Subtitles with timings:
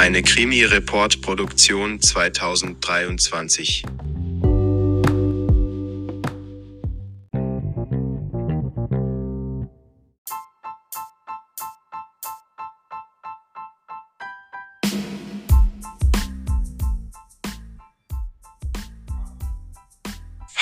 [0.00, 3.84] Eine Krimi-Report-Produktion 2023.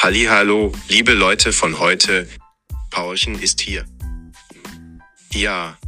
[0.02, 2.28] Hallo, liebe Leute von heute,
[2.90, 3.84] Paulchen ist hier.
[5.32, 5.78] Ja,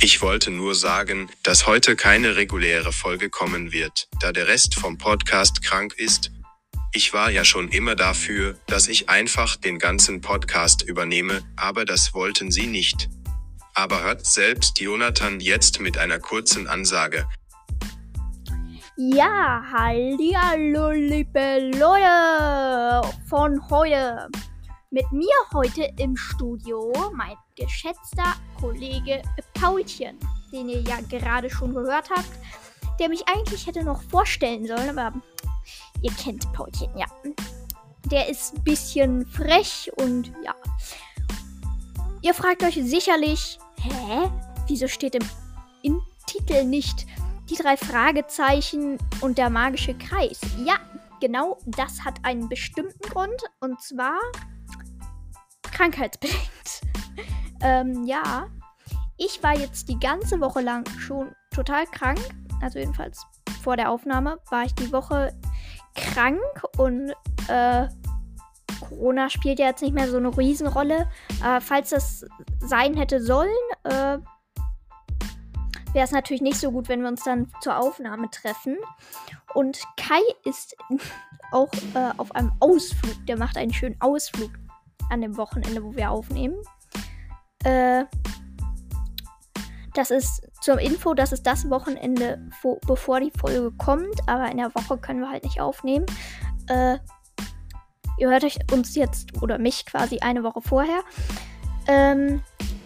[0.00, 4.96] ich wollte nur sagen, dass heute keine reguläre Folge kommen wird, da der Rest vom
[4.96, 6.30] Podcast krank ist.
[6.92, 12.14] Ich war ja schon immer dafür, dass ich einfach den ganzen Podcast übernehme, aber das
[12.14, 13.08] wollten sie nicht.
[13.74, 17.26] Aber hört selbst Jonathan jetzt mit einer kurzen Ansage.
[18.96, 24.28] Ja, hallo liebe Leute von heute.
[24.90, 29.22] Mit mir heute im Studio mein geschätzter Kollege
[29.60, 30.18] Paulchen,
[30.52, 32.30] den ihr ja gerade schon gehört habt,
[32.98, 35.12] der mich eigentlich hätte noch vorstellen sollen, aber
[36.02, 37.06] ihr kennt Paulchen, ja.
[38.10, 40.54] Der ist ein bisschen frech und ja.
[42.22, 44.30] Ihr fragt euch sicherlich, hä?
[44.66, 45.28] Wieso steht im,
[45.82, 47.06] im Titel nicht
[47.50, 50.40] die drei Fragezeichen und der magische Kreis?
[50.64, 50.76] Ja,
[51.20, 54.18] genau das hat einen bestimmten Grund und zwar
[55.62, 56.80] krankheitsbedingt.
[57.60, 58.48] ähm, ja,
[59.18, 62.20] ich war jetzt die ganze Woche lang schon total krank.
[62.62, 63.26] Also jedenfalls
[63.62, 65.34] vor der Aufnahme war ich die Woche
[65.94, 66.40] krank
[66.76, 67.10] und
[67.48, 67.88] äh,
[68.80, 71.08] Corona spielt ja jetzt nicht mehr so eine Riesenrolle.
[71.44, 72.24] Äh, falls das
[72.60, 73.50] sein hätte sollen,
[73.84, 74.18] äh,
[75.92, 78.76] wäre es natürlich nicht so gut, wenn wir uns dann zur Aufnahme treffen.
[79.54, 80.76] Und Kai ist
[81.50, 83.26] auch äh, auf einem Ausflug.
[83.26, 84.52] Der macht einen schönen Ausflug
[85.10, 86.56] an dem Wochenende, wo wir aufnehmen.
[87.64, 88.04] Äh,
[89.98, 94.58] das ist zur Info, das ist das Wochenende, wo, bevor die Folge kommt, aber in
[94.58, 96.06] der Woche können wir halt nicht aufnehmen.
[96.68, 96.98] Äh,
[98.16, 101.00] ihr hört euch uns jetzt oder mich quasi eine Woche vorher.
[101.88, 102.44] Ähm,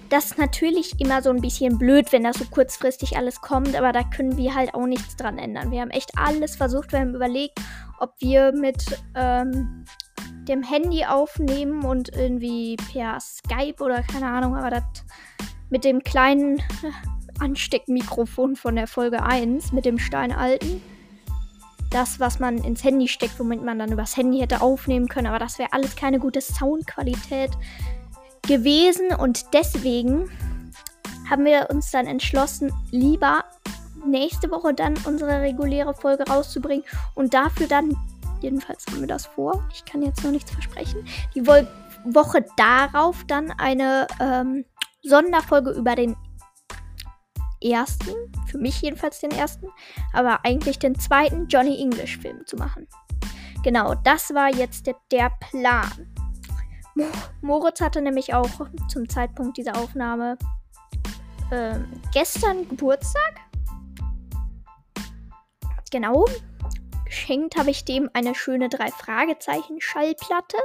[0.09, 3.93] das ist natürlich immer so ein bisschen blöd, wenn das so kurzfristig alles kommt, aber
[3.93, 5.71] da können wir halt auch nichts dran ändern.
[5.71, 7.61] Wir haben echt alles versucht, wir haben überlegt,
[8.01, 8.85] ob wir mit
[9.15, 9.85] ähm,
[10.49, 14.85] dem Handy aufnehmen und irgendwie per Skype oder keine Ahnung, aber das
[15.73, 16.63] mit dem kleinen
[17.41, 20.83] Ansteckmikrofon von der Folge 1, mit dem steinalten.
[21.91, 25.39] Das, was man ins Handy steckt, womit man dann übers Handy hätte aufnehmen können, aber
[25.39, 27.51] das wäre alles keine gute Soundqualität
[28.47, 30.31] gewesen und deswegen
[31.29, 33.45] haben wir uns dann entschlossen, lieber
[34.07, 36.85] nächste Woche dann unsere reguläre Folge rauszubringen
[37.15, 37.97] und dafür dann
[38.43, 39.63] Jedenfalls haben wir das vor.
[39.73, 41.05] Ich kann jetzt noch nichts versprechen.
[41.35, 41.65] Die Wo
[42.05, 44.65] Woche darauf dann eine ähm,
[45.03, 46.17] Sonderfolge über den
[47.63, 48.11] ersten,
[48.47, 49.69] für mich jedenfalls den ersten,
[50.13, 52.89] aber eigentlich den zweiten Johnny English Film zu machen.
[53.63, 56.13] Genau, das war jetzt der, der Plan.
[56.95, 57.07] Mo
[57.41, 60.37] Moritz hatte nämlich auch zum Zeitpunkt dieser Aufnahme
[61.51, 63.35] ähm, gestern Geburtstag.
[65.91, 66.25] Genau,
[67.13, 70.57] Geschenkt habe ich dem eine schöne drei Fragezeichen Schallplatte.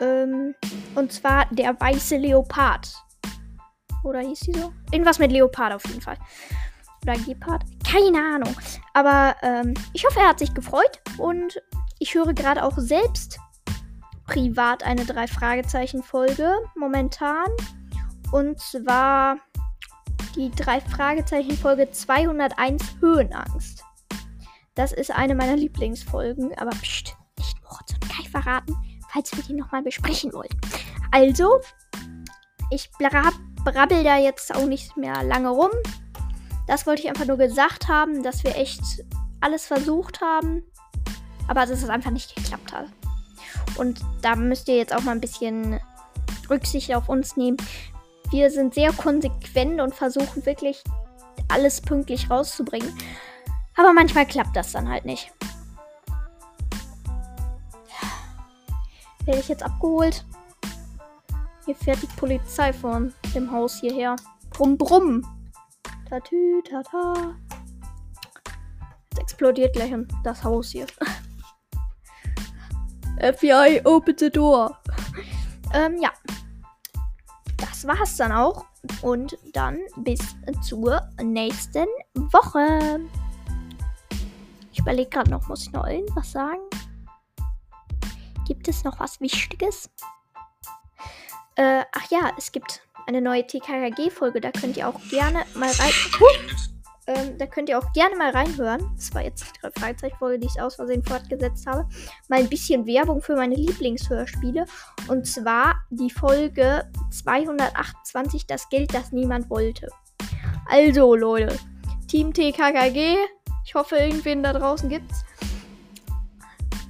[0.00, 0.54] Ähm,
[0.94, 2.92] und zwar der weiße Leopard.
[4.04, 4.72] Oder hieß die so?
[4.92, 6.16] Irgendwas mit Leopard auf jeden Fall.
[7.02, 7.64] Oder Gepard.
[7.84, 8.54] Keine Ahnung.
[8.94, 11.00] Aber ähm, ich hoffe, er hat sich gefreut.
[11.18, 11.60] Und
[11.98, 13.38] ich höre gerade auch selbst
[14.24, 17.48] privat eine drei Fragezeichen Folge momentan.
[18.32, 19.38] Und zwar
[20.34, 23.82] die drei Fragezeichen Folge 201 Höhenangst.
[24.74, 28.76] Das ist eine meiner Lieblingsfolgen, aber pst, nicht Moritz und Kai verraten,
[29.16, 30.50] falls wir die nochmal besprechen wollen.
[31.10, 31.60] Also,
[32.70, 35.70] ich brabbel da jetzt auch nicht mehr lange rum.
[36.66, 38.82] Das wollte ich einfach nur gesagt haben, dass wir echt
[39.40, 40.62] alles versucht haben,
[41.48, 42.86] aber dass es einfach nicht geklappt hat.
[43.78, 45.80] Und da müsst ihr jetzt auch mal ein bisschen
[46.50, 47.56] Rücksicht auf uns nehmen.
[48.30, 50.82] Wir sind sehr konsequent und versuchen wirklich
[51.48, 52.92] alles pünktlich rauszubringen.
[53.76, 55.32] Aber manchmal klappt das dann halt nicht.
[59.26, 60.24] Werde ich jetzt abgeholt?
[61.64, 64.14] Hier fährt die Polizei von dem Haus hierher.
[64.50, 65.26] Brumm, brumm.
[66.08, 67.34] Tatü, tata.
[69.10, 69.92] Jetzt explodiert gleich
[70.22, 70.86] das Haus hier.
[73.20, 74.78] FBI, open the door.
[75.74, 76.10] ähm, ja.
[77.56, 78.64] Das war's dann auch.
[79.02, 80.20] Und dann bis
[80.62, 83.00] zur nächsten Woche.
[84.72, 86.60] Ich überlege gerade noch, muss ich noch irgendwas sagen?
[88.46, 89.90] Gibt es noch was Wichtiges?
[91.56, 94.40] Äh, ach ja, es gibt eine neue TKKG-Folge.
[94.40, 95.92] Da könnt ihr auch gerne mal rein.
[96.20, 96.26] Huh!
[97.08, 98.90] Ähm, da könnt ihr auch gerne mal reinhören.
[98.96, 101.88] Das war jetzt die Freizeitfolge, die ich aus Versehen fortgesetzt habe.
[102.28, 104.66] Mal ein bisschen Werbung für meine Lieblingshörspiele.
[105.08, 109.88] Und zwar die Folge 228, das Geld, das niemand wollte.
[110.68, 111.56] Also, Leute,
[112.08, 113.16] Team TKKG.
[113.64, 115.24] Ich hoffe, irgendwen da draußen gibt's.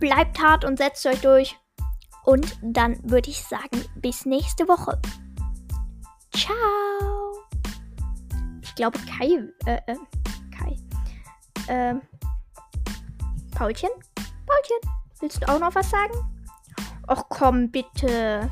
[0.01, 1.57] Bleibt hart und setzt euch durch.
[2.25, 5.01] Und dann würde ich sagen, bis nächste Woche.
[6.35, 6.57] Ciao.
[8.63, 9.97] Ich glaube, Kai, äh, äh,
[10.57, 10.77] Kai,
[11.69, 12.03] ähm,
[13.55, 13.91] Paulchen?
[14.17, 16.15] Paulchen, willst du auch noch was sagen?
[17.09, 18.51] Och komm, bitte.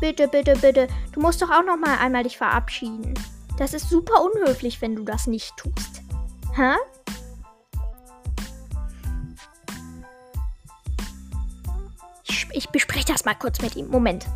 [0.00, 0.88] Bitte, bitte, bitte.
[1.12, 3.14] Du musst doch auch noch mal einmal dich verabschieden.
[3.56, 6.02] Das ist super unhöflich, wenn du das nicht tust.
[6.54, 6.74] Hä?
[12.54, 13.88] Ich bespreche das mal kurz mit ihm.
[13.88, 14.26] Moment.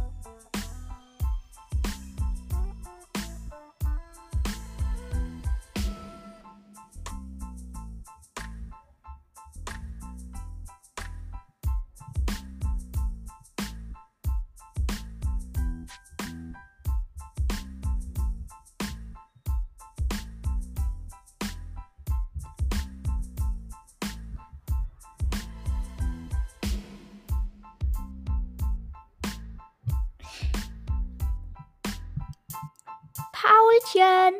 [33.36, 34.34] Paulchen.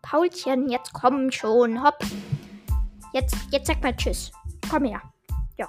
[0.00, 1.82] Paulchen, jetzt komm schon.
[1.82, 1.98] Hopp.
[3.12, 4.32] Jetzt, jetzt sag mal Tschüss.
[4.70, 5.02] Komm her.
[5.58, 5.68] Ja.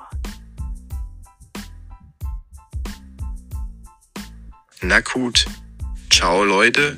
[4.81, 5.45] Na gut.
[6.09, 6.97] Ciao Leute.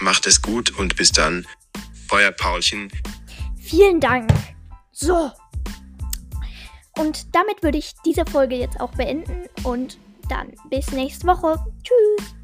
[0.00, 1.46] Macht es gut und bis dann.
[2.10, 2.90] Euer Paulchen.
[3.58, 4.30] Vielen Dank.
[4.92, 5.30] So.
[6.98, 9.98] Und damit würde ich diese Folge jetzt auch beenden und
[10.28, 11.58] dann bis nächste Woche.
[11.82, 12.34] Tschüss.